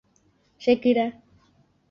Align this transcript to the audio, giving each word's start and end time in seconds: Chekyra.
Chekyra. 0.61 1.07